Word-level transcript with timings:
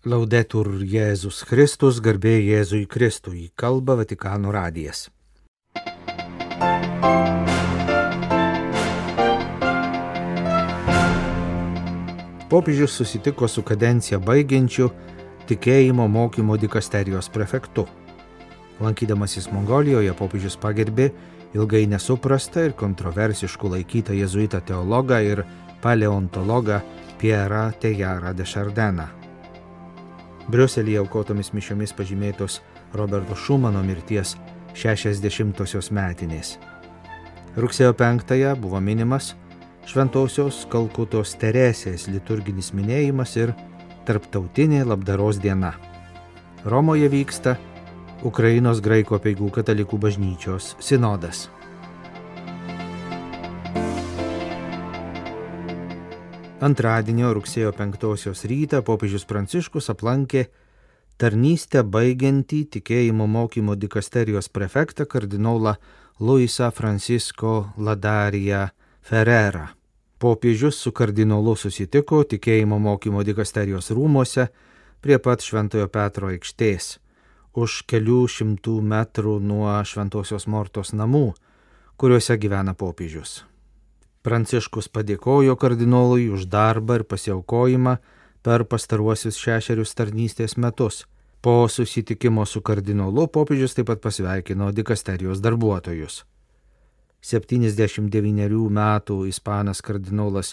Laudetur 0.00 0.78
Jėzus 0.80 1.42
Kristus, 1.44 1.98
garbė 2.00 2.38
Jėzui 2.40 2.86
Kristui, 2.88 3.50
kalba 3.52 3.98
Vatikano 3.98 4.48
radijas. 4.48 5.10
Popiežius 12.48 12.96
susitiko 12.96 13.44
su 13.44 13.60
kadenciją 13.60 14.22
baigiančiu 14.24 14.88
tikėjimo 15.52 16.08
mokymo 16.08 16.56
dikasterijos 16.56 17.28
prefektu. 17.28 17.84
Lankydamasis 18.80 19.52
Mongolijoje 19.52 20.16
popiežius 20.16 20.56
pagerbė 20.56 21.10
ilgai 21.52 21.84
nesuprastą 21.84 22.70
ir 22.70 22.72
kontroversiškų 22.72 23.76
laikytą 23.76 24.16
jezuitą 24.16 24.64
teologą 24.64 25.20
ir 25.20 25.44
paleontologą 25.84 26.80
Pierre 27.20 27.66
Tejarą 27.76 28.32
de 28.32 28.48
Chardeną. 28.48 29.19
Briuselėje 30.50 30.98
aukotomis 31.04 31.52
mišiomis 31.54 31.92
pažymėtos 31.94 32.60
Roberto 32.96 33.36
Šumano 33.38 33.82
mirties 33.86 34.34
60-osios 34.74 35.90
metinės. 35.94 36.56
Rugsėjo 37.56 37.92
5-ąją 37.98 38.56
buvo 38.58 38.80
minimas 38.82 39.34
Šventojios 39.90 40.64
Kalkutos 40.70 41.36
Teresės 41.40 42.08
liturginis 42.10 42.72
minėjimas 42.76 43.36
ir 43.40 43.54
Tarptautinė 44.06 44.84
labdaros 44.86 45.38
diena. 45.42 45.74
Romoje 46.64 47.08
vyksta 47.12 47.56
Ukrainos 48.26 48.82
graiko 48.84 49.18
peigų 49.22 49.50
katalikų 49.54 49.98
bažnyčios 50.02 50.74
sinodas. 50.82 51.48
Antradienio 56.60 57.30
rugsėjo 57.32 57.70
5 57.72 58.44
rytą 58.50 58.82
popiežius 58.84 59.22
Pranciškus 59.24 59.86
aplankė 59.94 60.42
tarnystę 61.16 61.80
baigiantį 61.94 62.58
tikėjimo 62.74 63.24
mokymo 63.24 63.78
dikasterijos 63.80 64.50
prefektą 64.52 65.06
kardinolą 65.08 65.74
Luisą 66.20 66.68
Francisco 66.70 67.72
Ladariją 67.78 68.68
Ferrerą. 69.00 69.70
Popiežius 70.20 70.76
su 70.84 70.92
kardinolu 70.92 71.56
susitiko 71.56 72.26
tikėjimo 72.28 72.76
mokymo 72.76 73.24
dikasterijos 73.24 73.88
rūmose 73.96 74.50
prie 75.00 75.16
pat 75.16 75.40
Šventojo 75.40 75.88
Petro 75.88 76.28
aikštės, 76.28 76.98
už 77.56 77.82
kelių 77.88 78.26
šimtų 78.28 78.82
metrų 78.84 79.38
nuo 79.40 79.78
Šventosios 79.80 80.44
Mortos 80.44 80.92
namų, 80.92 81.30
kuriuose 81.96 82.36
gyvena 82.36 82.76
popiežius. 82.76 83.46
Pranciškus 84.20 84.90
padėkojo 84.92 85.54
kardinolui 85.56 86.26
už 86.28 86.42
darbą 86.52 86.98
ir 86.98 87.04
pasiaukojimą 87.08 87.94
per 88.44 88.66
pastaruosius 88.68 89.38
šešerius 89.40 89.94
tarnystės 89.96 90.58
metus. 90.60 91.06
Po 91.40 91.64
susitikimo 91.72 92.44
su 92.44 92.60
kardinolu 92.60 93.24
popiežius 93.32 93.78
taip 93.78 93.88
pat 93.88 94.02
pasveikino 94.04 94.68
dikasterijos 94.76 95.40
darbuotojus. 95.40 96.18
79 97.24 98.68
metų 98.80 99.16
ispanas 99.32 99.80
kardinolas 99.80 100.52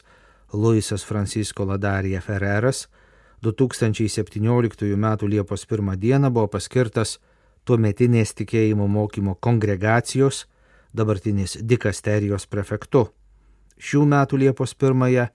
Luisas 0.54 1.04
Francisco 1.04 1.68
Ladarija 1.68 2.24
Ferreras 2.24 2.88
2017 3.44 4.94
m. 4.96 5.12
Liepos 5.28 5.68
1 5.68 6.00
d. 6.00 6.30
buvo 6.30 6.48
paskirtas 6.56 7.20
tuometinės 7.68 8.32
tikėjimo 8.32 8.88
mokymo 8.88 9.36
kongregacijos, 9.36 10.46
dabartinės 10.96 11.60
dikasterijos 11.60 12.48
prefektu 12.48 13.10
šių 13.78 14.04
metų 14.10 14.42
Liepos 14.44 14.74
1-ąją, 14.76 15.28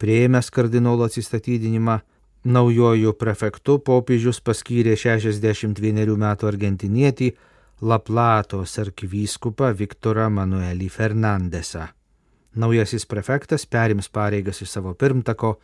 prieėmęs 0.00 0.50
kardinolo 0.52 1.08
atsistatydinimą, 1.08 1.98
naujojų 2.46 3.12
prefektu 3.18 3.78
popiežius 3.82 4.40
paskyrė 4.40 4.96
61 4.96 6.16
metų 6.16 6.50
argentinietį 6.52 7.30
Laplatos 7.82 8.78
arkivyskupą 8.80 9.72
Viktorą 9.76 10.30
Manuelį 10.32 10.88
Fernandesą. 10.88 11.90
Naujasis 12.56 13.04
prefektas 13.04 13.66
perims 13.68 14.08
pareigas 14.08 14.62
iš 14.64 14.70
savo 14.72 14.94
pirmtako 14.96 15.58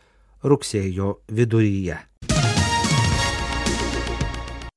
rugsėjo 0.45 1.23
viduryje. 1.33 1.97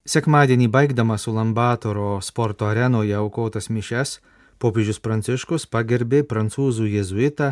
Sekmadienį 0.07 0.71
baigdamas 0.71 1.27
Ulambatoro 1.29 2.21
sporto 2.23 2.69
arenoje 2.71 3.13
aukotas 3.19 3.69
mišes, 3.69 4.21
popiežius 4.63 5.01
Pranciškus 5.05 5.67
pagerbė 5.71 6.23
prancūzų 6.29 6.87
jėzuitą 6.97 7.49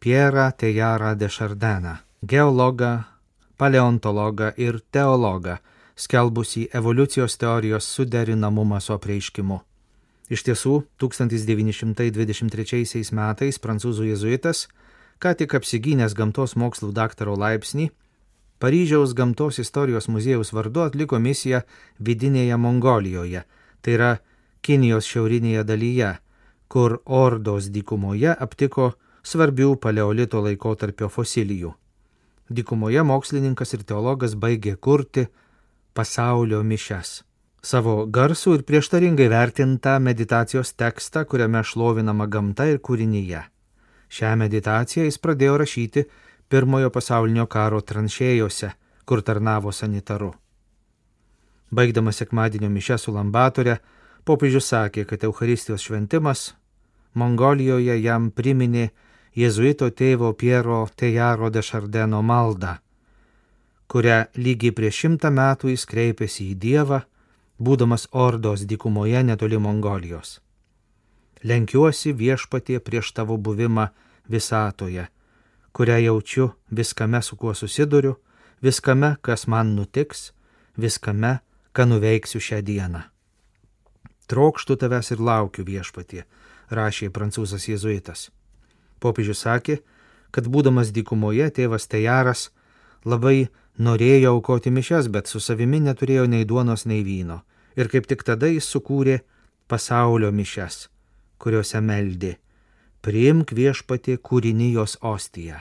Pierre 0.00 0.52
Tejarą 0.58 1.14
de 1.18 1.28
Chardeną, 1.28 1.96
geologą, 2.22 3.04
paleontologą 3.56 4.52
ir 4.56 4.80
teologą, 4.90 5.56
skelbusį 5.96 6.68
evoliucijos 6.76 7.36
teorijos 7.40 7.84
suderinamumą 7.88 8.80
su 8.80 8.92
apreiškimu. 8.96 9.60
Iš 10.28 10.42
tiesų, 10.48 10.82
1923 10.98 13.14
metais 13.14 13.58
prancūzų 13.62 14.04
jėzuitas, 14.10 14.68
ką 15.22 15.34
tik 15.38 15.54
apsigynęs 15.54 16.12
gamtos 16.18 16.56
mokslų 16.58 16.92
daktaro 16.92 17.36
laipsnį, 17.38 17.90
Paryžiaus 18.58 19.12
gamtos 19.12 19.58
istorijos 19.58 20.08
muziejaus 20.08 20.52
vardu 20.56 20.80
atliko 20.86 21.18
misiją 21.20 21.60
vidinėje 22.00 22.56
Mongolijoje, 22.56 23.42
tai 23.84 23.92
yra 23.92 24.12
Kinijos 24.64 25.04
šiaurinėje 25.04 25.64
dalyje, 25.68 26.14
kur 26.68 26.98
Ordos 27.04 27.70
dykumoje 27.72 28.34
aptiko 28.34 28.92
svarbių 29.26 29.76
paleolito 29.82 30.42
laikotarpio 30.42 31.08
fosilijų. 31.08 31.72
Dykumoje 32.50 33.02
mokslininkas 33.02 33.74
ir 33.74 33.82
teologas 33.82 34.36
baigė 34.38 34.76
kurti 34.76 35.26
pasaulio 35.94 36.62
mišes. 36.62 37.22
Savo 37.66 38.04
garsų 38.06 38.58
ir 38.58 38.62
prieštaringai 38.62 39.26
vertintą 39.32 39.96
meditacijos 39.98 40.70
tekstą, 40.78 41.24
kuriame 41.26 41.64
šlovinama 41.66 42.28
gamta 42.30 42.68
ir 42.70 42.78
kūrinyje. 42.78 43.42
Šią 44.06 44.36
meditaciją 44.38 45.08
jis 45.08 45.18
pradėjo 45.18 45.56
rašyti 45.58 46.04
pirmojo 46.48 46.92
pasaulinio 46.94 47.48
karo 47.50 47.80
tranšėjose, 47.82 48.70
kur 49.04 49.22
tarnavo 49.26 49.72
sanitaru. 49.74 50.30
Baigdamas 51.74 52.22
sekmadienio 52.22 52.70
mišę 52.70 53.00
su 53.02 53.14
lambatorė, 53.16 53.80
popiežius 54.26 54.70
sakė, 54.72 55.06
kad 55.06 55.24
Euharistijos 55.24 55.84
šventimas 55.86 56.50
Mongolijoje 57.16 57.94
jam 58.02 58.30
priminė 58.30 58.90
jėzuito 59.36 59.88
tėvo 59.90 60.32
Piero 60.36 60.82
Tejaro 60.96 61.48
de 61.50 61.62
Šardeno 61.64 62.20
maldą, 62.22 62.76
kurią 63.88 64.18
lygiai 64.36 64.74
prieš 64.76 65.02
šimtą 65.04 65.30
metų 65.32 65.72
jis 65.72 65.86
kreipėsi 65.88 66.50
į 66.50 66.58
Dievą, 66.66 67.00
būdamas 67.56 68.08
Ordos 68.12 68.66
dykumoje 68.68 69.22
netoli 69.24 69.56
Mongolijos. 69.56 70.40
Lenkiuosi 71.46 72.12
viešpatie 72.12 72.80
prieš 72.80 73.14
tavo 73.16 73.36
buvimą 73.36 73.88
visatoje, 74.28 75.08
kurią 75.72 75.98
jaučiu 76.08 76.50
viskame, 76.68 77.22
su 77.22 77.36
kuo 77.36 77.54
susiduriu, 77.54 78.16
viskame, 78.60 79.16
kas 79.22 79.46
man 79.46 79.76
nutiks, 79.76 80.32
viskame, 80.76 81.38
ką 81.72 81.88
nuveiksiu 81.88 82.40
šią 82.40 82.64
dieną. 82.64 83.15
Trokštų 84.26 84.76
tavęs 84.82 85.12
ir 85.14 85.22
laukiu 85.22 85.64
viešpatie, 85.66 86.24
rašė 86.70 87.12
prancūzas 87.14 87.68
jėzuitas. 87.70 88.30
Popiežius 88.98 89.44
sakė, 89.46 89.78
kad 90.34 90.48
būdamas 90.50 90.90
dykumoje 90.94 91.46
tėvas 91.54 91.86
Tejaras 91.86 92.50
labai 93.04 93.48
norėjo 93.78 94.34
aukoti 94.34 94.72
mišes, 94.74 95.08
bet 95.12 95.30
su 95.30 95.40
savimi 95.40 95.80
neturėjo 95.84 96.26
nei 96.26 96.44
duonos, 96.44 96.86
nei 96.90 97.04
vyno. 97.06 97.42
Ir 97.76 97.90
kaip 97.92 98.08
tik 98.08 98.24
tada 98.24 98.48
jis 98.48 98.66
sukūrė 98.66 99.20
pasaulio 99.68 100.32
mišes, 100.32 100.88
kuriuose 101.38 101.80
meldė- 101.84 102.36
priimk 103.04 103.52
viešpatį 103.52 104.18
kūrinijos 104.18 104.96
ostiją. 105.02 105.60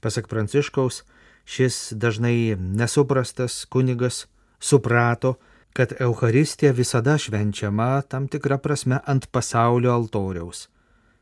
Pasak 0.00 0.28
Pranciškaus, 0.28 1.02
šis 1.44 1.92
dažnai 1.96 2.56
nesuprastas 2.56 3.66
kunigas 3.66 4.26
suprato, 4.60 5.38
kad 5.78 5.92
Euharistija 6.00 6.72
visada 6.72 7.14
švenčiama 7.18 8.02
tam 8.10 8.24
tikrą 8.26 8.56
prasme 8.58 8.96
ant 9.06 9.28
pasaulio 9.30 9.92
altoriaus, 9.94 10.64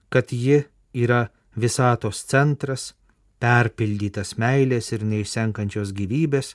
kad 0.09 0.33
ji 0.33 0.63
yra 0.97 1.27
visatos 1.61 2.23
centras, 2.25 2.95
perpildytas 3.37 4.33
meilės 4.41 4.89
ir 4.97 5.05
neišsenkančios 5.05 5.93
gyvybės, 5.93 6.55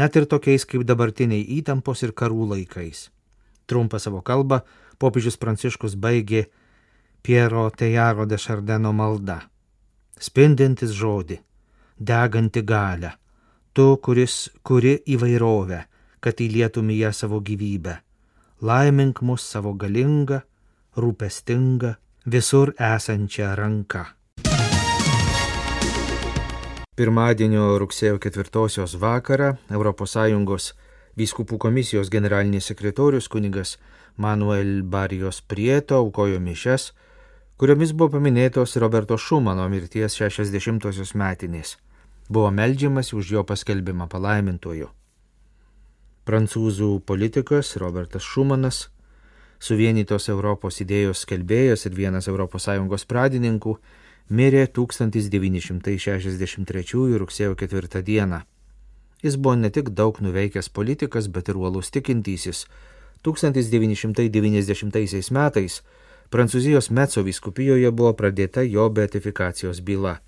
net 0.00 0.16
ir 0.16 0.24
tokiais 0.32 0.64
kaip 0.64 0.88
dabartiniai 0.88 1.44
įtampos 1.58 2.06
ir 2.08 2.16
karų 2.16 2.48
laikais. 2.54 3.10
Trumpą 3.68 4.00
savo 4.00 4.24
kalbą 4.24 4.62
popiežius 4.96 5.36
Pranciškus 5.36 6.00
baigė 6.00 6.46
Piero 7.20 7.68
Tejaro 7.68 8.24
de 8.24 8.40
Šardeno 8.40 8.96
malda. 8.96 9.42
Spindintis 10.16 10.96
žodį, 10.96 11.42
deganti 12.00 12.64
galę, 12.64 13.18
tu, 13.76 13.92
kuris 14.00 14.46
kuri 14.64 15.02
įvairovę, 15.04 15.84
kad 16.24 16.40
įlietum 16.40 16.88
į 16.88 16.98
ją 17.04 17.12
savo 17.12 17.42
gyvybę. 17.44 17.98
Laimink 18.64 19.20
mus 19.20 19.44
savo 19.44 19.74
galingą, 19.76 20.40
rūpestingą, 20.96 21.94
visur 22.24 22.72
esančią 22.80 23.52
ranką. 23.58 24.04
Pirmadienio 26.94 27.74
rugsėjo 27.82 28.18
4 28.22 28.86
vakarą 29.02 29.56
ES 29.68 30.72
vyskupų 31.18 31.58
komisijos 31.58 32.10
generalinis 32.10 32.70
sekretorius 32.70 33.28
kunigas 33.28 33.76
Manuel 34.16 34.82
Barijos 34.82 35.40
Prieto 35.42 35.98
aukojo 35.98 36.40
mišes, 36.40 36.92
kuriomis 37.58 37.92
buvo 37.92 38.16
paminėtos 38.16 38.76
Roberto 38.82 39.18
Šumano 39.18 39.68
mirties 39.68 40.16
60-osios 40.18 41.14
metinės. 41.14 41.76
Buvo 42.28 42.50
melžiamas 42.50 43.12
už 43.12 43.30
jo 43.36 43.44
paskelbimą 43.44 44.08
palaimintoju. 44.08 44.88
Prancūzų 46.24 47.04
politikas 47.04 47.76
Robertas 47.76 48.24
Šumanas, 48.24 48.88
suvienytos 49.60 50.32
Europos 50.32 50.80
idėjos 50.80 51.20
skelbėjas 51.26 51.84
ir 51.84 51.92
vienas 51.98 52.24
ES 52.32 53.04
pradininkų, 53.10 53.74
mirė 54.30 54.66
1963 54.72 57.18
rugsėjo 57.20 57.54
4 57.60 58.02
dieną. 58.02 58.40
Jis 59.20 59.36
buvo 59.36 59.54
ne 59.56 59.70
tik 59.70 59.90
daug 59.90 60.20
nuveikęs 60.20 60.68
politikas, 60.68 61.28
bet 61.28 61.48
ir 61.48 61.56
uolus 61.60 61.90
tikintysis. 61.92 62.66
1990 63.24 65.30
metais 65.32 65.82
Prancūzijos 66.32 66.90
Metso 66.90 67.22
viskupijoje 67.22 67.90
buvo 67.92 68.12
pradėta 68.16 68.62
jo 68.64 68.90
beatifikacijos 68.90 69.80
byla. 69.80 70.20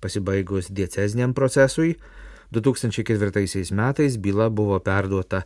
Pasibaigus 0.00 0.70
diecezniam 0.72 1.34
procesui, 1.34 1.96
2004 2.52 3.72
metais 3.72 4.16
byla 4.16 4.50
buvo 4.50 4.78
perduota 4.80 5.42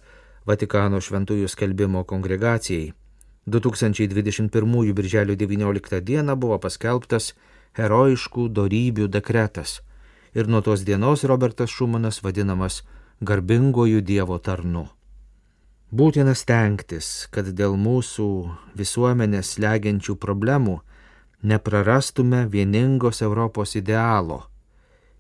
Vatikano 0.47 1.01
šventųjų 1.03 1.49
skelbimo 1.49 2.05
kongregacijai. 2.05 2.93
2021 3.47 4.93
birželio 4.95 5.35
19 5.35 6.01
dieną 6.01 6.35
buvo 6.37 6.59
paskelbtas 6.59 7.35
herojiškų 7.79 8.49
darybių 8.51 9.07
dekretas 9.09 9.81
ir 10.35 10.49
nuo 10.49 10.61
tos 10.61 10.83
dienos 10.83 11.25
Robertas 11.25 11.71
Šumanas 11.71 12.23
vadinamas 12.23 12.83
garbingojų 13.23 14.03
Dievo 14.03 14.39
tarnu. 14.39 14.89
Būtina 15.95 16.35
stengtis, 16.35 17.29
kad 17.31 17.47
dėl 17.55 17.79
mūsų 17.79 18.29
visuomenės 18.75 19.57
legiančių 19.63 20.19
problemų 20.19 20.81
neprarastume 21.43 22.49
vieningos 22.51 23.23
Europos 23.23 23.77
idealo. 23.79 24.43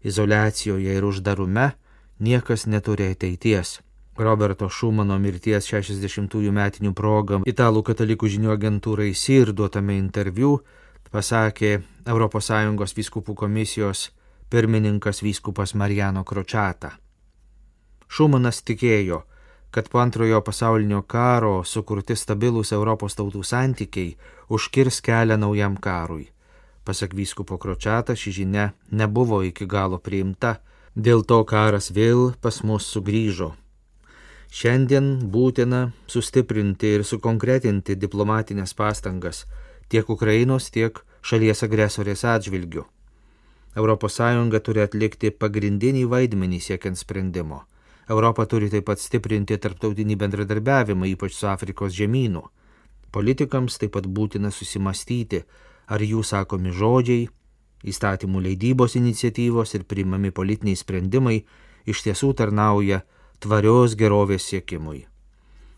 Izolacijoje 0.02 0.96
ir 0.96 1.04
uždarume 1.04 1.70
niekas 2.19 2.66
neturi 2.66 3.10
ateities. 3.12 3.81
Roberto 4.16 4.69
Šumano 4.72 5.19
mirties 5.20 5.69
60-ųjų 5.69 6.52
metinių 6.56 6.93
progą 6.96 7.43
Italų 7.44 7.82
katalikų 7.84 8.31
žinių 8.32 8.54
agentūrai 8.54 9.12
SIR 9.12 9.52
duotame 9.52 9.98
interviu 10.00 10.60
pasakė 11.12 11.81
ES 12.06 12.94
vyskupų 12.96 13.34
komisijos 13.34 14.10
pirmininkas 14.50 15.22
vyskupas 15.22 15.75
Marijano 15.75 16.25
Kročata. 16.25 16.92
Šumanas 18.08 18.62
tikėjo, 18.62 19.22
kad 19.70 19.88
po 19.88 19.99
antrojo 19.99 20.40
pasaulinio 20.40 21.02
karo 21.02 21.64
sukurti 21.64 22.14
stabilūs 22.16 22.72
Europos 22.72 23.19
tautų 23.19 23.42
santykiai 23.44 24.16
užkirs 24.49 25.00
kelią 25.02 25.37
naujam 25.37 25.76
karui. 25.76 26.28
Pasak 26.87 27.17
vyskupo 27.19 27.59
Kročata, 27.59 28.15
ši 28.15 28.31
žinia 28.31 28.71
nebuvo 28.94 29.41
iki 29.43 29.67
galo 29.67 29.99
priimta, 29.99 30.61
dėl 30.94 31.27
to 31.27 31.43
karas 31.43 31.91
vėl 31.91 32.31
pas 32.41 32.62
mus 32.62 32.87
sugrįžo. 32.87 33.56
Šiandien 34.47 35.27
būtina 35.35 35.91
sustiprinti 36.06 36.94
ir 36.94 37.03
sukonkretinti 37.05 37.99
diplomatinės 37.99 38.77
pastangas 38.79 39.43
tiek 39.91 40.09
Ukrainos, 40.11 40.71
tiek 40.71 41.03
šalies 41.27 41.62
agresorės 41.67 42.23
atžvilgių. 42.25 42.85
ES 43.77 44.62
turi 44.65 44.81
atlikti 44.81 45.31
pagrindinį 45.31 46.06
vaidmenį 46.09 46.61
siekiant 46.61 46.97
sprendimo. 46.99 47.65
Europa 48.09 48.47
turi 48.47 48.71
taip 48.71 48.87
pat 48.87 49.03
stiprinti 49.03 49.59
tarptautinį 49.59 50.17
bendradarbiavimą, 50.17 51.11
ypač 51.12 51.35
su 51.35 51.47
Afrikos 51.50 51.93
žemynu. 51.93 52.43
Politikams 53.11 53.79
taip 53.79 53.93
pat 53.99 54.06
būtina 54.06 54.50
susimastyti, 54.50 55.43
ar 55.87 56.03
jų 56.03 56.23
sakomi 56.27 56.73
žodžiai, 56.75 57.29
įstatymų 57.87 58.43
leidybos 58.49 58.97
iniciatyvos 58.99 59.75
ir 59.79 59.85
priimami 59.85 60.33
politiniai 60.35 60.79
sprendimai 60.79 61.37
iš 61.87 62.03
tiesų 62.06 62.33
tarnauja 62.38 63.03
tvarios 63.41 63.94
gerovės 63.99 64.49
siekimui. 64.50 65.05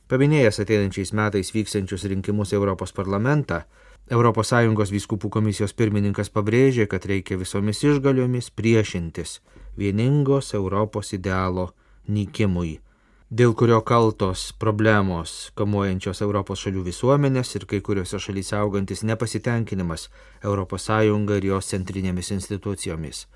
Paminėjęs 0.08 0.62
ateinančiais 0.64 1.12
metais 1.12 1.52
vyksiančius 1.52 2.06
rinkimus 2.08 2.54
Europos 2.56 2.94
parlamentą, 2.96 3.64
ES 4.08 4.90
vyskupų 4.94 5.28
komisijos 5.28 5.74
pirmininkas 5.76 6.30
pabrėžė, 6.32 6.86
kad 6.88 7.04
reikia 7.04 7.36
visomis 7.36 7.82
išgaliomis 7.84 8.48
priešintis 8.50 9.40
vieningos 9.76 10.54
Europos 10.54 11.12
idealo 11.12 11.74
nykimui, 12.08 12.80
dėl 13.30 13.52
kurio 13.52 13.82
kaltos 13.84 14.54
problemos 14.56 15.50
kamuojančios 15.60 16.22
Europos 16.24 16.62
šalių 16.64 16.86
visuomenės 16.86 17.54
ir 17.58 17.66
kai 17.68 17.82
kuriuose 17.84 18.16
šalyse 18.16 18.56
augantis 18.56 19.04
nepasitenkinimas 19.04 20.08
ES 20.40 20.88
ir 21.36 21.44
jos 21.44 21.68
centrinėmis 21.68 22.30
institucijomis. 22.32 23.26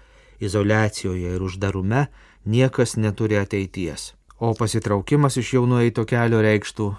Izolacijoje 0.40 1.34
ir 1.34 1.42
uždarume 1.42 2.06
niekas 2.46 2.96
neturi 2.96 3.36
ateities, 3.36 4.14
o 4.38 4.54
pasitraukimas 4.54 5.36
iš 5.36 5.54
jau 5.54 5.66
nueito 5.66 6.04
kelio 6.04 6.40
reikštų 6.40 6.94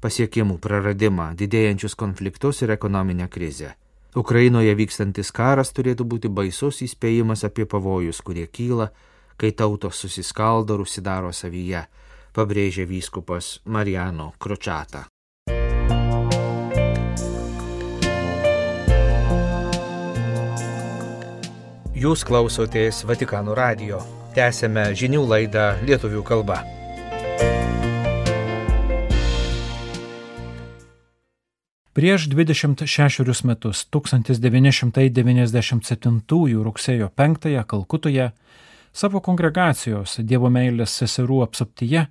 pasiekimų 0.00 0.58
praradimą, 0.58 1.34
didėjančius 1.36 1.96
konfliktus 1.96 2.62
ir 2.62 2.70
ekonominę 2.70 3.28
krizę. 3.28 3.74
Ukrainoje 4.14 4.74
vykstantis 4.74 5.32
karas 5.32 5.72
turėtų 5.72 6.04
būti 6.04 6.28
baisus 6.28 6.82
įspėjimas 6.82 7.44
apie 7.44 7.64
pavojus, 7.64 8.20
kurie 8.20 8.46
kyla, 8.46 8.90
kai 9.36 9.52
tautos 9.52 9.96
susiskaldo 9.96 10.74
ir 10.74 10.84
užsidaro 10.84 11.32
savyje, 11.32 11.86
pabrėžė 12.36 12.84
vyskupas 12.88 13.58
Mariano 13.64 14.32
Kročata. 14.38 15.06
Jūs 22.00 22.22
klausotės 22.24 23.02
Vatikano 23.04 23.52
radio. 23.52 24.00
Tęsėme 24.32 24.96
žinių 24.96 25.20
laidą 25.28 25.76
lietuvių 25.84 26.22
kalba. 26.24 26.64
Prieš 31.92 32.24
26 32.32 33.44
metus 33.44 33.84
1997 33.92 36.64
rugsėjo 36.64 37.12
5 37.12 37.64
Kalkutoje 37.66 38.32
savo 38.92 39.20
kongregacijos 39.20 40.18
Dievo 40.22 40.50
meilės 40.50 40.94
seserų 41.00 41.42
apsaptyje 41.46 42.06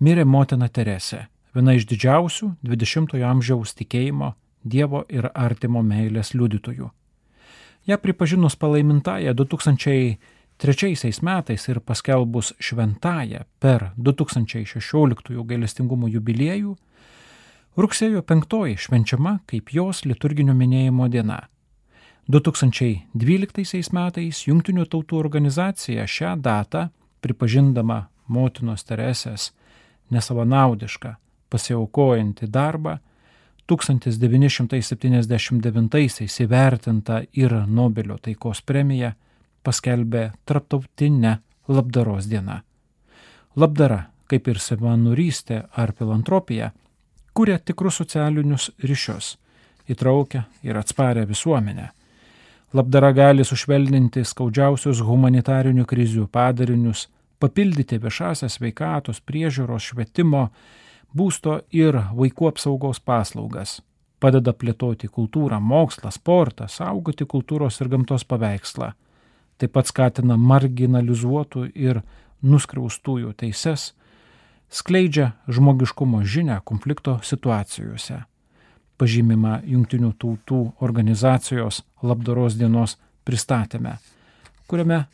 mirė 0.00 0.24
motina 0.24 0.68
Teresė, 0.68 1.26
viena 1.54 1.74
iš 1.76 1.86
didžiausių 1.90 2.54
20-ojo 2.66 3.26
amžiaus 3.28 3.74
tikėjimo, 3.78 4.34
Dievo 4.64 5.04
ir 5.08 5.30
artimo 5.34 5.82
meilės 5.82 6.34
liudytojų. 6.34 6.90
Ja 7.88 7.96
pripažinus 7.98 8.56
palaimintąją 8.60 9.32
2003 9.34 11.12
metais 11.22 11.68
ir 11.68 11.80
paskelbus 11.80 12.52
šventąją 12.60 13.44
per 13.58 13.90
2016 13.96 15.44
gailestingumo 15.48 16.08
jubiliejų, 16.08 16.76
Rugsėjo 17.78 18.20
5 18.26 18.76
švenčiama 18.82 19.38
kaip 19.46 19.70
jos 19.72 20.02
liturginio 20.04 20.52
minėjimo 20.58 21.06
diena. 21.08 21.44
2012 22.28 23.92
metais 23.92 24.46
Junktinių 24.46 24.86
tautų 24.86 25.16
organizacija 25.18 26.06
šią 26.06 26.42
datą, 26.42 26.88
pripažindama 27.20 28.06
motinos 28.28 28.84
Teresės 28.84 29.52
nesavanaudišką 30.10 31.14
pasiaukojantį 31.50 32.46
darbą, 32.50 32.98
1979 33.70 36.40
įvertinta 36.44 37.22
ir 37.32 37.52
Nobelio 37.66 38.18
taikos 38.18 38.60
premija 38.66 39.14
paskelbė 39.62 40.32
Tarptautinę 40.44 41.38
labdaros 41.68 42.26
dieną. 42.26 42.60
Labdara, 43.56 44.10
kaip 44.30 44.48
ir 44.48 44.58
savanurystė 44.62 45.64
ar 45.74 45.92
filantropija, 45.98 46.70
kuria 47.34 47.58
tikrus 47.58 47.96
socialinius 48.00 48.70
ryšius, 48.82 49.38
įtraukia 49.90 50.44
ir 50.66 50.78
atsparę 50.78 51.26
visuomenę. 51.26 51.90
Labdara 52.70 53.10
gali 53.10 53.42
sušvelninti 53.42 54.22
skaudžiausius 54.22 55.00
humanitarinių 55.02 55.82
krizių 55.90 56.28
padarinius, 56.30 57.08
papildyti 57.42 57.98
viešasias 57.98 58.60
veikatos, 58.62 59.18
priežiūros, 59.26 59.88
švietimo, 59.90 60.44
būsto 61.10 61.56
ir 61.74 61.98
vaikų 62.14 62.52
apsaugos 62.52 63.02
paslaugas, 63.02 63.80
padeda 64.22 64.54
plėtoti 64.54 65.10
kultūrą, 65.10 65.58
mokslą, 65.58 66.12
sportą, 66.14 66.68
saugoti 66.70 67.26
kultūros 67.26 67.80
ir 67.82 67.90
gamtos 67.90 68.22
paveikslą, 68.22 68.92
taip 69.58 69.74
pat 69.74 69.90
skatina 69.90 70.38
marginalizuotų 70.38 71.66
ir 71.74 72.04
nuskriaustųjų 72.40 73.34
teises, 73.42 73.90
skleidžia 74.70 75.32
žmogiškumo 75.50 76.22
žinę 76.22 76.62
konflikto 76.64 77.18
situacijose. 77.26 78.22
Pažymima 79.00 79.62
Junktinių 79.64 80.12
tautų 80.20 80.60
organizacijos 80.84 81.80
labdaros 82.04 82.58
dienos 82.60 82.98
pristatėme, 83.24 83.94
kuriame 84.68 85.06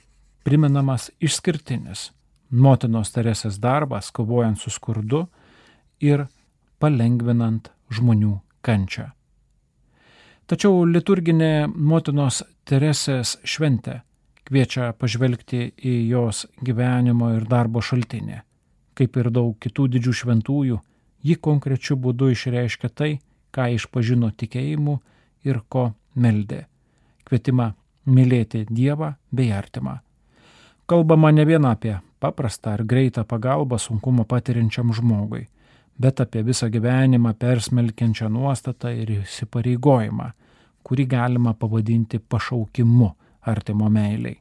primenamas 0.47 1.13
išskirtinis 1.23 2.09
motinos 2.51 3.13
Teresės 3.15 3.61
darbas 3.63 4.11
kovojant 4.11 4.59
su 4.59 4.73
skurdu 4.75 5.27
ir 6.03 6.27
palengvinant 6.83 7.71
žmonių 7.95 8.41
kančią. 8.67 9.13
Tačiau 10.47 10.85
liturginė 10.87 11.67
motinos 11.67 12.43
Teresės 12.67 13.37
šventė 13.47 14.01
kviečia 14.47 14.93
pažvelgti 14.95 15.73
į 15.75 15.95
jos 16.11 16.45
gyvenimo 16.63 17.33
ir 17.35 17.47
darbo 17.51 17.83
šaltinį. 17.83 18.43
Kaip 18.97 19.17
ir 19.19 19.31
daug 19.35 19.57
kitų 19.61 19.89
didžių 19.97 20.13
šventųjų, 20.21 20.79
ji 21.27 21.35
konkrečiu 21.43 21.97
būdu 21.99 22.31
išreiškia 22.33 22.91
tai, 22.95 23.11
ką 23.55 23.69
išpažino 23.77 24.31
tikėjimu 24.31 24.99
ir 25.47 25.61
ko 25.69 25.91
meldė. 26.15 26.67
Kvietimą 27.27 27.73
mylėti 28.07 28.67
Dievą 28.71 29.15
bei 29.33 29.53
artimą. 29.53 29.99
Kalbama 30.87 31.33
ne 31.35 31.45
vien 31.45 31.65
apie 31.67 31.97
paprastą 32.21 32.71
ar 32.77 32.85
greitą 32.85 33.25
pagalbą 33.25 33.79
sunkumo 33.79 34.25
patiriančiam 34.25 34.93
žmogui, 34.95 35.47
bet 35.99 36.21
apie 36.21 36.43
visą 36.47 36.69
gyvenimą 36.71 37.35
persmelkiančią 37.35 38.29
nuostatą 38.31 38.93
ir 38.95 39.11
įsipareigojimą, 39.21 40.31
kurį 40.87 41.07
galima 41.11 41.55
pavadinti 41.55 42.19
pašaukimu 42.19 43.11
artimo 43.43 43.91
meiliai. 43.91 44.37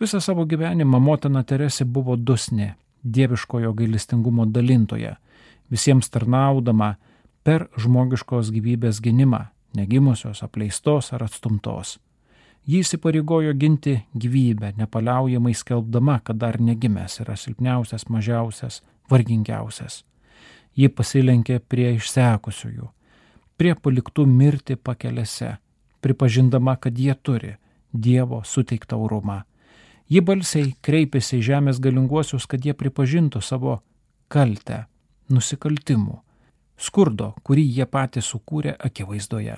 Visą 0.00 0.20
savo 0.20 0.46
gyvenimą 0.46 0.98
motina 1.00 1.42
Teresė 1.46 1.84
buvo 1.84 2.16
dusni, 2.16 2.72
dieviškojo 3.02 3.72
gailestingumo 3.74 4.46
dalintoje, 4.46 5.14
visiems 5.70 6.10
tarnaudama 6.10 6.94
per 7.42 7.66
žmogiškos 7.78 8.52
gyvybės 8.54 9.00
gynimą, 9.02 9.46
negimusios, 9.76 10.42
apleistos 10.46 11.12
ar 11.12 11.26
atstumtos. 11.26 11.98
Jį 12.62 12.84
įsipareigojo 12.84 13.52
ginti 13.58 13.96
gyvybę, 14.14 14.72
nepaliaujamai 14.78 15.54
skelbdama, 15.54 16.20
kad 16.22 16.38
dar 16.38 16.60
negimęs 16.62 17.18
yra 17.24 17.34
silpniausias, 17.36 18.06
mažiausias, 18.06 18.82
vargingiausias. 19.10 20.04
Ji 20.78 20.88
pasilenkė 20.88 21.58
prie 21.58 21.90
išsekusiųjų, 21.96 22.86
prie 23.58 23.74
paliktų 23.74 24.26
mirti 24.30 24.76
pakelėse, 24.78 25.56
pripažindama, 26.00 26.76
kad 26.78 26.98
jie 26.98 27.14
turi 27.14 27.56
Dievo 27.92 28.40
suteiktą 28.44 28.96
orumą. 29.04 29.42
Ji 30.08 30.22
balsiai 30.24 30.70
kreipėsi 30.80 31.42
į 31.42 31.46
žemės 31.50 31.80
galinguosius, 31.82 32.46
kad 32.48 32.64
jie 32.64 32.72
pripažintų 32.72 33.42
savo 33.44 33.82
kaltę, 34.32 34.86
nusikaltimų, 35.28 36.22
skurdo, 36.82 37.32
kurį 37.46 37.64
jie 37.76 37.86
patys 37.86 38.32
sukūrė 38.32 38.74
akivaizdoje. 38.78 39.56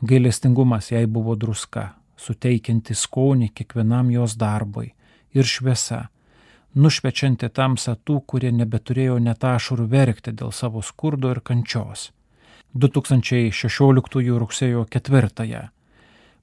Gailestingumas 0.00 0.90
jai 0.92 1.04
buvo 1.06 1.36
druska, 1.36 1.90
suteikianti 2.16 2.96
skonį 2.96 3.50
kiekvienam 3.54 4.10
jos 4.14 4.36
darbui 4.40 4.94
ir 5.36 5.44
šviesa, 5.44 6.06
nušvečianti 6.74 7.50
tamsą 7.52 7.96
tų, 8.04 8.20
kurie 8.26 8.52
nebeturėjo 8.54 9.18
netašurų 9.20 9.86
verkti 9.90 10.32
dėl 10.32 10.52
savo 10.52 10.82
skurdo 10.82 11.34
ir 11.34 11.42
kančios. 11.44 12.10
2016 12.74 14.38
rugsėjo 14.38 14.86
4 14.86 15.68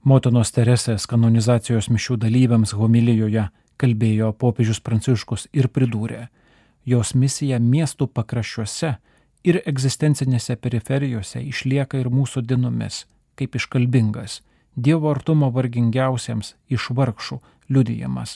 motinos 0.04 0.52
Teresės 0.52 1.08
kanonizacijos 1.08 1.90
mišių 1.90 2.18
dalyviams 2.22 2.74
homilijoje 2.76 3.48
kalbėjo 3.78 4.34
popiežius 4.34 4.80
Pranciškus 4.80 5.48
ir 5.54 5.68
pridūrė, 5.68 6.28
jos 6.86 7.14
misija 7.16 7.60
miestų 7.60 8.08
pakraščiuose 8.08 8.98
ir 9.48 9.62
egzistencinėse 9.70 10.58
periferijose 10.60 11.42
išlieka 11.42 12.02
ir 12.02 12.12
mūsų 12.12 12.44
dienomis, 12.50 13.06
kaip 13.40 13.56
iškalbingas, 13.56 14.42
Dievo 14.78 15.10
artumo 15.10 15.48
vargingiausiems 15.50 16.52
iš 16.70 16.92
vargšų 16.94 17.40
liudijimas. 17.74 18.36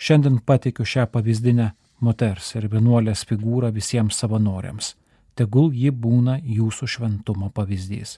Šiandien 0.00 0.38
patikiu 0.48 0.86
šią 0.88 1.04
pavyzdinę 1.12 1.66
moters 2.00 2.54
ir 2.56 2.70
vienuolės 2.72 3.26
figūrą 3.28 3.68
visiems 3.74 4.16
savanoriams. 4.22 4.94
Tegul 5.36 5.68
ji 5.76 5.92
būna 5.92 6.38
jūsų 6.40 6.88
šventumo 6.94 7.50
pavyzdys. 7.52 8.16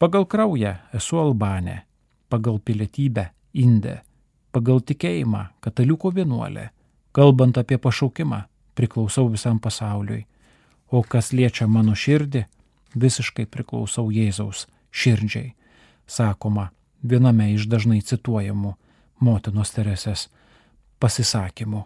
Pagal 0.00 0.24
kraują 0.24 0.72
esu 0.96 1.20
Albanė, 1.20 1.82
pagal 2.32 2.56
pilietybę 2.64 3.28
Indė, 3.52 4.00
pagal 4.56 4.80
tikėjimą 4.80 5.44
katalikų 5.60 6.14
vienuolė, 6.16 6.70
kalbant 7.12 7.60
apie 7.60 7.76
pašaukimą 7.76 8.40
priklausau 8.78 9.28
visam 9.28 9.60
pasauliui, 9.60 10.24
o 10.90 11.02
kas 11.02 11.32
liečia 11.32 11.66
mano 11.66 11.94
širdį, 11.94 12.44
visiškai 12.94 13.46
priklausau 13.46 14.10
Jėzaus 14.10 14.66
širdžiai 14.90 15.54
sakoma 16.10 16.70
viename 17.02 17.52
iš 17.54 17.68
dažnai 17.70 18.02
cituojamų 18.02 18.74
motinos 19.22 19.72
Teresės 19.76 20.26
pasisakymų. 21.00 21.84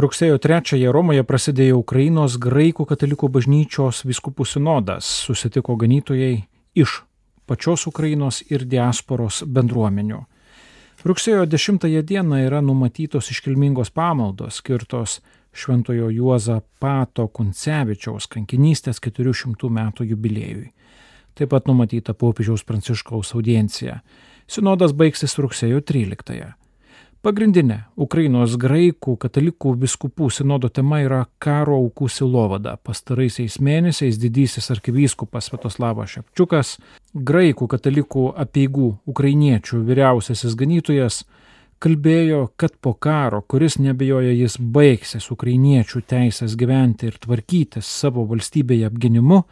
Rugsėjo 0.00 0.38
3-ąją 0.40 0.92
Romoje 0.94 1.26
prasidėjo 1.28 1.80
Ukrainos 1.82 2.38
graikų 2.40 2.86
katalikų 2.88 3.28
bažnyčios 3.28 4.04
viskupų 4.08 4.46
sinodas, 4.48 5.04
susitiko 5.26 5.76
ganytojai 5.76 6.46
iš 6.78 7.02
pačios 7.50 7.84
Ukrainos 7.90 8.40
ir 8.48 8.64
diasporos 8.64 9.42
bendruomenių. 9.44 10.22
Rugsėjo 11.04 11.44
10 11.48 11.84
dieną 12.06 12.38
yra 12.46 12.60
numatytos 12.62 13.30
iškilmingos 13.34 13.90
pamaldos 13.90 14.60
skirtos 14.62 15.18
Šventojo 15.52 16.10
Juozapato 16.14 17.26
Kuncevičiaus 17.28 18.28
kankinystės 18.30 19.02
400 19.02 19.70
metų 19.70 20.06
jubiliejui. 20.12 20.70
Taip 21.34 21.50
pat 21.54 21.66
numatyta 21.70 22.14
popiežiaus 22.14 22.64
pranciškaus 22.66 23.34
audiencija. 23.34 24.00
Sinodas 24.50 24.94
baigsis 24.96 25.38
rugsėjo 25.38 25.82
13-ąją. 25.86 26.54
Pagrindinė 27.20 27.82
Ukrainos 28.00 28.54
graikų 28.56 29.18
katalikų 29.20 29.74
viskupų 29.82 30.30
sinodo 30.32 30.70
tema 30.72 31.02
yra 31.04 31.18
karo 31.36 31.74
aukų 31.82 32.06
silovada. 32.08 32.78
Pastaraisiais 32.80 33.58
mėnesiais 33.60 34.16
didysis 34.16 34.70
arkivyskupas 34.72 35.50
Svetoslavas 35.50 36.14
Šepčiukas, 36.14 36.78
graikų 37.12 37.68
katalikų 37.74 38.24
apieigų 38.40 38.88
ukrainiečių 39.12 39.82
vyriausiasis 39.90 40.56
ganytojas, 40.56 41.26
kalbėjo, 41.80 42.50
kad 42.60 42.74
po 42.84 42.92
karo, 42.92 43.40
kuris 43.40 43.78
nebejoja 43.80 44.32
jis 44.36 44.58
baigsis 44.60 45.30
ukrainiečių 45.32 46.02
teisės 46.12 46.56
gyventi 46.60 47.08
ir 47.08 47.16
tvarkytis 47.20 47.88
savo 47.88 48.26
valstybėje 48.28 48.90
apginimu, 48.90 49.42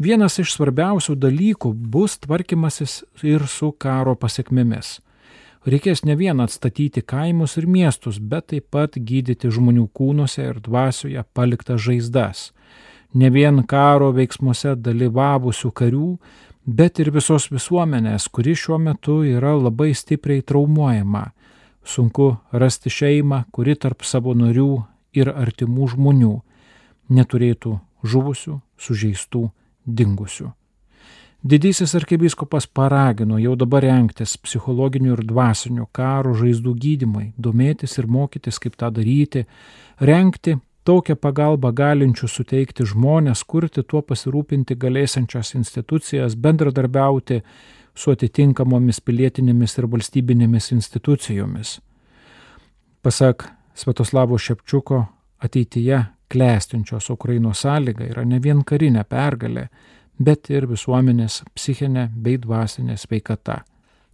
vienas 0.00 0.38
iš 0.40 0.54
svarbiausių 0.56 1.18
dalykų 1.20 1.74
bus 1.92 2.16
tvarkymasis 2.24 3.02
ir 3.22 3.44
su 3.50 3.72
karo 3.72 4.16
pasiekmėmis. 4.16 5.00
Reikės 5.66 6.04
ne 6.06 6.14
vien 6.14 6.40
atstatyti 6.40 7.02
kaimus 7.02 7.56
ir 7.58 7.66
miestus, 7.66 8.20
bet 8.22 8.52
taip 8.52 8.68
pat 8.70 8.96
gydyti 8.96 9.50
žmonių 9.50 9.88
kūnuose 9.90 10.44
ir 10.52 10.60
dvasioje 10.62 11.24
paliktas 11.34 11.82
žaizdas. 11.82 12.52
Ne 13.14 13.32
vien 13.34 13.64
karo 13.66 14.12
veiksmuose 14.14 14.76
dalyvavusių 14.78 15.72
karių, 15.74 16.10
bet 16.66 17.00
ir 17.02 17.10
visos 17.10 17.50
visuomenės, 17.50 18.28
kuri 18.30 18.54
šiuo 18.54 18.78
metu 18.78 19.24
yra 19.26 19.56
labai 19.58 19.90
stipriai 19.94 20.44
traumuojama. 20.46 21.32
Sunku 21.86 22.34
rasti 22.50 22.90
šeimą, 22.90 23.44
kuri 23.54 23.76
tarp 23.78 24.02
savo 24.02 24.34
narių 24.34 24.70
ir 25.14 25.30
artimų 25.30 25.92
žmonių 25.94 26.34
neturėtų 27.14 27.78
žuvusių, 28.02 28.60
sužeistų 28.78 29.46
dingusių. 29.86 30.50
Didysis 31.46 31.94
arkivyskupas 31.94 32.66
paragino 32.66 33.38
jau 33.38 33.54
dabar 33.54 33.84
renktis 33.86 34.34
psichologinių 34.42 35.12
ir 35.14 35.22
dvasinių 35.28 35.84
karo 35.94 36.32
žaizdų 36.34 36.72
gydimai, 36.74 37.26
domėtis 37.38 37.94
ir 38.00 38.08
mokytis, 38.10 38.58
kaip 38.58 38.74
tą 38.74 38.90
daryti, 38.90 39.44
renkti 40.02 40.56
tokią 40.86 41.14
pagalbą 41.22 41.70
galinčių 41.70 42.28
suteikti 42.30 42.86
žmonės, 42.90 43.44
kurti 43.46 43.84
tuo 43.86 44.02
pasirūpinti 44.02 44.74
galėsiančias 44.74 45.54
institucijas, 45.58 46.34
bendradarbiauti 46.34 47.42
su 47.96 48.12
atitinkamomis 48.12 49.00
pilietinėmis 49.00 49.78
ir 49.78 49.88
valstybinėmis 49.92 50.72
institucijomis. 50.76 51.78
Pasak 53.02 53.48
Svetoslavo 53.76 54.38
Šepčiuko, 54.38 55.04
ateityje 55.38 56.04
klestinčios 56.28 57.10
Ukrainos 57.10 57.60
sąlyga 57.64 58.04
yra 58.08 58.24
ne 58.24 58.40
vien 58.42 58.62
karinė 58.64 59.04
pergalė, 59.04 59.68
bet 60.18 60.50
ir 60.50 60.66
visuomenės 60.68 61.42
psichinė 61.54 62.08
bei 62.12 62.38
dvasinė 62.40 62.96
sveikata. 62.96 63.60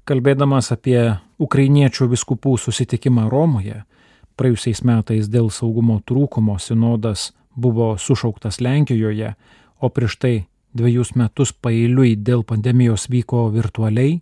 Kalbėdamas 0.05 0.73
apie 0.75 0.99
ukrainiečių 1.39 2.09
viskupų 2.11 2.57
susitikimą 2.59 3.29
Romoje, 3.31 3.85
praėjusiais 4.37 4.83
metais 4.83 5.29
dėl 5.31 5.51
saugumo 5.51 6.01
trūkumo 6.03 6.59
sinodas 6.59 7.31
buvo 7.55 7.95
sušauktas 7.99 8.61
Lenkijoje, 8.61 9.35
o 9.81 9.89
prieš 9.89 10.17
tai 10.19 10.35
dviejus 10.75 11.15
metus 11.19 11.53
pailiui 11.53 12.17
dėl 12.17 12.43
pandemijos 12.45 13.09
vyko 13.13 13.49
virtualiai, 13.53 14.21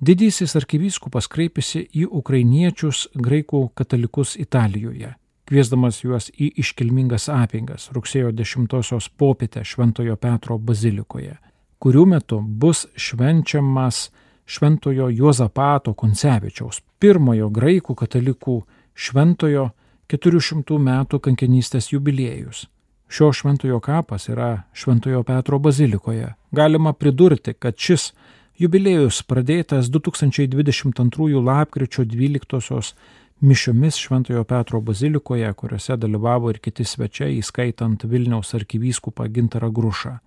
didysis 0.00 0.56
arkivyskupas 0.56 1.28
kreipėsi 1.28 1.86
į 1.92 2.06
ukrainiečius 2.22 3.08
graikų 3.14 3.68
katalikus 3.74 4.36
Italijoje 4.36 5.14
kviesdamas 5.48 6.00
juos 6.04 6.30
į 6.32 6.50
iškilmingas 6.60 7.28
apingas 7.32 7.90
rugsėjo 7.94 8.32
10-osios 8.36 9.10
popietę 9.18 9.64
Šventojo 9.64 10.16
Petro 10.16 10.58
bazilikoje, 10.58 11.36
kurių 11.78 12.04
metu 12.14 12.40
bus 12.40 12.86
švenčiamas 12.96 14.08
šventojo 14.46 15.08
Juozapato 15.12 15.94
Koncevičiaus, 15.94 16.80
pirmojo 17.00 17.50
graikų 17.52 17.96
katalikų 17.96 18.58
šventojo 18.94 19.70
400 20.08 20.78
metų 20.88 21.20
kankinystės 21.20 21.90
jubiliejus. 21.92 22.66
Šio 23.08 23.32
šventojo 23.32 23.80
kapas 23.80 24.28
yra 24.28 24.62
Šventojo 24.72 25.22
Petro 25.22 25.58
bazilikoje. 25.58 26.34
Galima 26.50 26.92
pridurti, 26.92 27.52
kad 27.54 27.76
šis 27.76 28.12
jubiliejus 28.58 29.22
pradėtas 29.28 29.90
2022 29.90 31.44
lapkričio 31.44 32.04
12 32.04 32.94
mišiomis 33.40 33.96
Šventojo 33.96 34.44
Petro 34.44 34.80
bazilikoje, 34.80 35.52
kuriuose 35.52 35.96
dalyvavo 35.96 36.50
ir 36.50 36.58
kiti 36.58 36.84
svečiai, 36.84 37.38
įskaitant 37.38 38.06
Vilniaus 38.08 38.54
arkivyskupą 38.54 39.28
Gintarą 39.28 39.70
Grušą. 39.74 40.18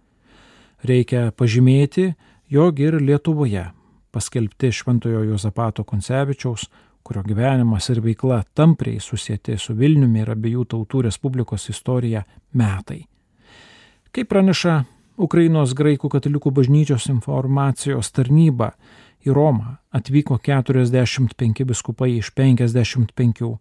Reikia 0.84 1.32
pažymėti, 1.32 2.12
jog 2.50 2.80
ir 2.80 3.02
Lietuvoje 3.02 3.72
paskelbti 4.12 4.72
Šventojo 4.72 5.24
Jozapato 5.24 5.84
Koncevičiaus, 5.84 6.68
kurio 7.08 7.24
gyvenimas 7.24 7.88
ir 7.94 8.02
veikla 8.04 8.42
tampriai 8.58 9.00
susijęti 9.00 9.56
su 9.58 9.76
Vilniumi 9.78 10.26
ir 10.26 10.34
abiejų 10.36 10.66
tautų 10.74 11.06
Respublikos 11.08 11.70
istorija 11.72 12.26
metai. 12.54 13.06
Kaip 14.12 14.28
praneša 14.32 14.82
Ukrainos 15.18 15.74
graikų 15.78 16.12
katalikų 16.14 16.52
bažnyčios 16.60 17.08
informacijos 17.10 18.12
tarnyba, 18.12 18.74
į 19.26 19.34
Romą 19.36 19.78
atvyko 19.96 20.38
45 20.44 21.66
biskupai 21.68 22.18
iš 22.18 22.32
55 22.38 23.54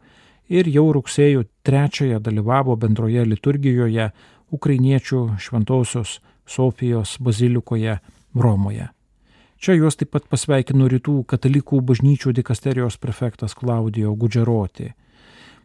ir 0.49 0.69
jau 0.71 0.87
rugsėjo 0.95 1.47
3 1.67 2.19
dalyvavo 2.23 2.77
bendroje 2.77 3.25
liturgijoje 3.25 4.11
ukrainiečių 4.51 5.23
šventosios 5.39 6.21
Sofijos 6.47 7.17
bazilikoje 7.19 7.99
Romoje. 8.35 8.96
Čia 9.67 9.75
juos 9.81 9.97
taip 9.99 10.13
pat 10.15 10.29
pasveikino 10.31 10.87
rytų 10.87 11.25
katalikų 11.27 11.81
bažnyčių 11.89 12.31
dikasterijos 12.37 13.01
prefektas 13.03 13.57
Klaudijo 13.59 14.13
Gudžeroti. 14.15 14.93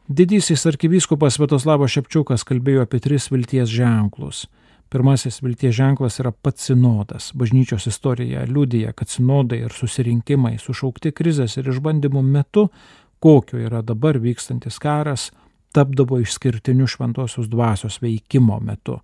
Didysis 0.10 0.64
arkivyskupas 0.66 1.36
Svetoslavas 1.38 1.94
Šepčiukas 1.94 2.42
kalbėjo 2.50 2.88
apie 2.88 2.98
tris 2.98 3.30
vilties 3.30 3.70
ženklus. 3.70 4.40
Pirmasis 4.90 5.38
vilties 5.46 5.76
ženklas 5.78 6.18
yra 6.18 6.32
pats 6.34 6.72
sinodas. 6.72 7.30
Bažnyčios 7.38 7.86
istorija 7.94 8.48
liūdija, 8.50 8.96
kad 8.98 9.14
sinodai 9.14 9.62
ir 9.68 9.78
susirinkimai 9.78 10.56
sušaukti 10.58 11.14
krizės 11.14 11.60
ir 11.62 11.70
išbandymų 11.70 12.26
metu, 12.26 12.72
kokio 13.22 13.62
yra 13.62 13.84
dabar 13.86 14.18
vykstantis 14.18 14.82
karas, 14.82 15.30
tapdavo 15.78 16.18
išskirtiniu 16.26 16.90
šventosios 16.90 17.54
dvasios 17.54 18.02
veikimo 18.02 18.58
metu. 18.66 18.98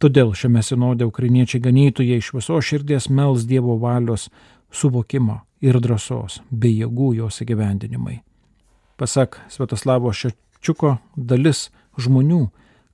Todėl 0.00 0.30
šiame 0.32 0.62
sinode 0.64 1.04
ukrainiečiai 1.04 1.60
ganytojai 1.60 2.22
iš 2.22 2.30
viso 2.32 2.56
širdies 2.64 3.10
mels 3.12 3.44
Dievo 3.44 3.74
valios 3.82 4.30
suvokimo 4.72 5.42
ir 5.60 5.76
drąsos 5.76 6.38
bei 6.50 6.78
jėgų 6.78 7.10
jos 7.18 7.42
įgyvendinimai. 7.44 8.22
Pasak 8.96 9.36
Svetoslavo 9.52 10.12
Šečiuko, 10.16 10.94
dalis 11.16 11.68
žmonių 12.00 12.46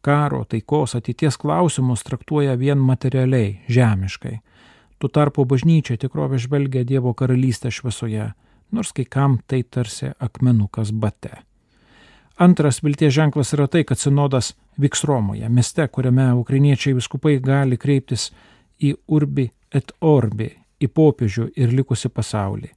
karo, 0.03 0.43
taikos, 0.51 0.97
ateities 0.99 1.39
klausimus 1.39 2.03
traktuoja 2.07 2.59
vien 2.59 2.83
materialiai, 2.83 3.61
žemiškai. 3.71 4.41
Tuo 4.99 5.11
tarpu 5.11 5.45
bažnyčia 5.47 6.01
tikrovė 6.03 6.43
žvelgia 6.43 6.83
Dievo 6.89 7.15
karalystę 7.15 7.71
šviesoje, 7.71 8.33
nors 8.75 8.91
kai 8.91 9.07
kam 9.07 9.39
tai 9.47 9.63
tarsi 9.63 10.11
akmenukas 10.19 10.91
bate. 10.91 11.46
Antras 12.37 12.83
vilties 12.85 13.15
ženklas 13.15 13.55
yra 13.57 13.67
tai, 13.67 13.85
kad 13.85 13.99
sinodas 13.99 14.53
vyks 14.77 15.05
Romoje, 15.09 15.49
mieste, 15.49 15.87
kuriame 15.89 16.33
ukrainiečiai 16.37 16.97
viskupai 16.99 17.39
gali 17.41 17.79
kreiptis 17.81 18.31
į 18.77 18.93
urbi 19.09 19.49
et 19.73 19.93
orbi, 20.05 20.51
į 20.81 20.89
popiežių 20.93 21.51
ir 21.57 21.73
likusi 21.73 22.11
pasaulį. 22.13 22.69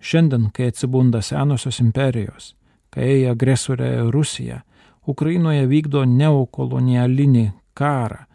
Šiandien, 0.00 0.50
kai 0.52 0.68
atsibunda 0.72 1.22
senosios 1.24 1.80
imperijos, 1.80 2.54
kai 2.92 3.24
agresorė 3.28 4.10
Rusija 4.12 4.60
Ukrainoje 5.08 5.64
vykdo 5.66 6.04
neokolonialinį 6.04 7.46
karą, 7.74 8.26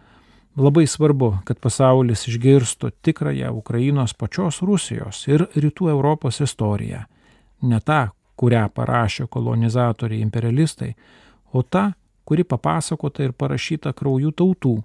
labai 0.58 0.86
svarbu, 0.90 1.32
kad 1.46 1.60
pasaulis 1.62 2.26
išgirstų 2.30 2.92
tikrąją 3.06 3.52
Ukrainos 3.54 4.14
pačios 4.18 4.62
Rusijos 4.66 5.28
ir 5.28 5.46
rytų 5.54 5.92
Europos 5.94 6.42
istoriją. 6.42 7.06
Ne 7.62 7.80
tą, 7.86 8.10
kurią 8.36 8.68
parašė 8.76 9.28
kolonizatoriai 9.32 10.24
imperialistai, 10.26 10.94
o 11.54 11.64
ta, 11.64 11.94
kuri 12.26 12.44
papasakota 12.44 13.24
ir 13.24 13.34
parašyta 13.38 13.94
kraujų 13.96 14.32
tautų, 14.36 14.76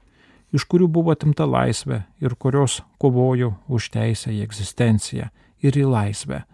iš 0.55 0.67
kurių 0.71 0.89
buvo 0.91 1.15
atimta 1.15 1.47
laisvė 1.47 2.03
ir 2.23 2.35
kurios 2.35 2.81
kovojo 2.99 3.55
už 3.69 3.91
teisę 3.95 4.33
į 4.35 4.43
egzistenciją 4.47 5.31
ir 5.63 5.79
į 5.79 5.87
laisvę, 5.91 6.45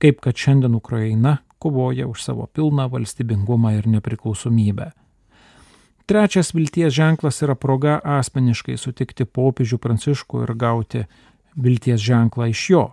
kaip 0.00 0.20
kad 0.24 0.36
šiandien 0.36 0.74
Ukraina 0.74 1.38
kovoja 1.58 2.08
už 2.08 2.24
savo 2.24 2.46
pilną 2.46 2.88
valstybingumą 2.92 3.72
ir 3.78 3.88
nepriklausomybę. 3.88 4.90
Trečias 6.04 6.52
vilties 6.52 6.92
ženklas 6.92 7.40
yra 7.40 7.54
proga 7.56 7.96
asmeniškai 8.04 8.76
sutikti 8.76 9.24
popiežių 9.24 9.78
pranciškų 9.80 10.42
ir 10.44 10.52
gauti 10.60 11.06
vilties 11.56 12.02
ženklą 12.04 12.50
iš 12.52 12.64
jo 12.70 12.84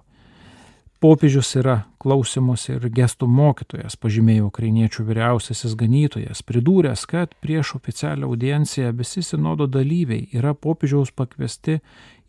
Popiežius 1.02 1.56
yra 1.58 1.80
klausimus 1.98 2.68
ir 2.70 2.84
gestų 2.94 3.26
mokytojas, 3.26 3.96
pažymėjo 3.98 4.52
ukrainiečių 4.52 5.02
vyriausiasis 5.08 5.74
ganytojas, 5.74 6.44
pridūręs, 6.46 7.08
kad 7.10 7.32
prieš 7.42 7.72
oficialią 7.80 8.28
audienciją 8.30 8.92
visi 8.94 9.24
sinodo 9.26 9.66
dalyviai 9.66 10.28
yra 10.38 10.52
popiežiaus 10.54 11.10
pakviesti 11.18 11.80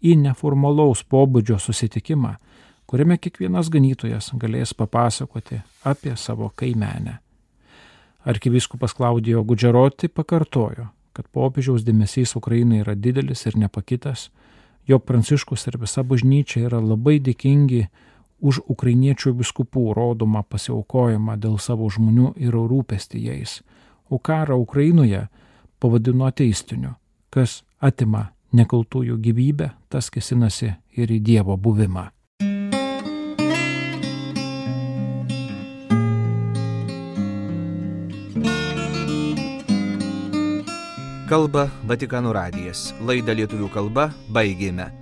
į 0.00 0.14
neformalaus 0.22 1.02
pobūdžio 1.04 1.58
susitikimą, 1.60 2.30
kuriame 2.88 3.18
kiekvienas 3.20 3.68
ganytojas 3.68 4.30
galės 4.40 4.72
papasakoti 4.72 5.60
apie 5.84 6.14
savo 6.16 6.48
kaimenę. 6.56 7.18
Arkiviskupas 8.24 8.94
Klaudijo 8.96 9.42
Gudžeroti 9.44 10.08
pakartojo, 10.08 10.86
kad 11.12 11.28
popiežiaus 11.28 11.84
dėmesys 11.84 12.32
Ukrainai 12.40 12.80
yra 12.86 12.96
didelis 12.96 13.44
ir 13.44 13.60
nepakitas, 13.60 14.30
jog 14.88 15.04
Pranciškus 15.04 15.66
ir 15.68 15.76
visa 15.84 16.00
bažnyčia 16.00 16.64
yra 16.70 16.80
labai 16.80 17.18
dėkingi 17.20 17.82
už 18.42 18.62
ukrainiečių 18.66 19.32
biskupų 19.38 19.92
rodomą 19.96 20.42
pasiaukojimą 20.42 21.38
dėl 21.38 21.58
savo 21.62 21.88
žmonių 21.90 22.34
ir 22.42 22.58
rūpestį 22.58 23.22
jais, 23.28 23.60
o 24.10 24.18
karą 24.18 24.58
Ukrainoje 24.58 25.28
pavadino 25.78 26.26
ateistiniu, 26.26 26.96
kas 27.30 27.62
atima 27.80 28.32
nekaltųjų 28.52 29.16
gyvybę, 29.22 29.70
tas 29.88 30.10
kesinasi 30.10 30.74
ir 30.98 31.14
į 31.14 31.22
Dievo 31.22 31.56
buvimą. 31.56 32.10
Kalba 41.32 41.70
Vatikano 41.88 42.34
radijas. 42.36 42.90
Laidą 43.00 43.32
lietuvių 43.32 43.70
kalba 43.72 44.10
baigėme. 44.28 45.01